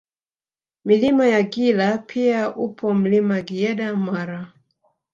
[0.85, 4.53] Milima ya Gila pia upo Mlima Giyeda Mara